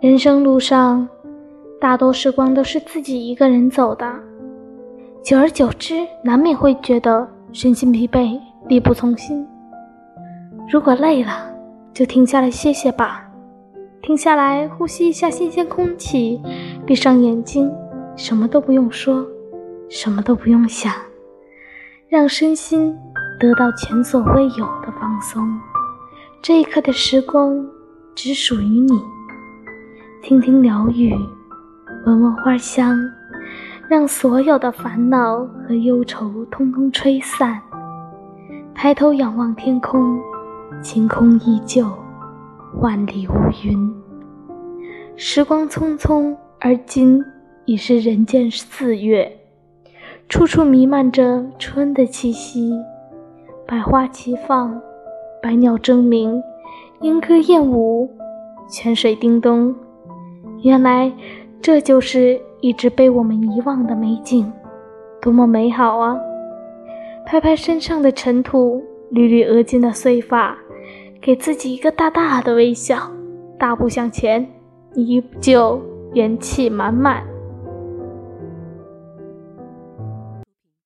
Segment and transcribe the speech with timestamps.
[0.00, 1.06] 人生路上，
[1.78, 4.10] 大多时光都是自己一个人走的，
[5.22, 9.46] 久而久之，难免会觉得身心疲惫、力不从心。
[10.72, 11.52] 如果累了，
[11.92, 13.30] 就停下来歇歇吧，
[14.00, 16.40] 停下来呼吸一下新鲜空气，
[16.86, 17.70] 闭上眼睛，
[18.16, 19.22] 什么都不用说，
[19.90, 20.90] 什么都不用想，
[22.08, 22.96] 让身心
[23.38, 25.46] 得到前所未有的放松。
[26.40, 27.62] 这一刻的时光，
[28.14, 28.98] 只属于你。
[30.22, 31.14] 听听鸟语，
[32.04, 32.94] 闻闻花香，
[33.88, 37.58] 让所有的烦恼和忧愁通通吹散。
[38.74, 40.20] 抬头仰望天空，
[40.82, 41.90] 晴空依旧，
[42.80, 43.32] 万里无
[43.64, 43.92] 云。
[45.16, 47.24] 时光匆匆，而今
[47.64, 49.38] 已是人间四月，
[50.28, 52.72] 处处弥漫着春的气息，
[53.66, 54.78] 百花齐放，
[55.42, 56.42] 百鸟争鸣，
[57.00, 58.10] 莺歌燕舞，
[58.70, 59.74] 泉水叮咚。
[60.62, 61.10] 原来，
[61.62, 64.50] 这就是一直被我们遗忘的美景，
[65.20, 66.16] 多么美好啊！
[67.24, 70.56] 拍拍身上的尘土，捋捋额间的碎发，
[71.20, 73.10] 给自己一个大大的微笑，
[73.58, 74.46] 大步向前，
[74.94, 75.80] 依旧
[76.12, 77.29] 元气满满。